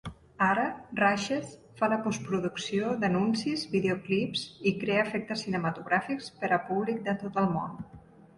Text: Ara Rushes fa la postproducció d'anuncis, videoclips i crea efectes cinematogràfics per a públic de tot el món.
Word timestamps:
Ara 0.43 0.61
Rushes 0.99 1.51
fa 1.81 1.89
la 1.91 1.99
postproducció 2.07 2.95
d'anuncis, 3.03 3.67
videoclips 3.75 4.47
i 4.73 4.75
crea 4.85 5.05
efectes 5.05 5.45
cinematogràfics 5.49 6.33
per 6.43 6.51
a 6.59 6.61
públic 6.73 7.07
de 7.11 7.17
tot 7.27 7.39
el 7.45 7.53
món. 7.59 7.79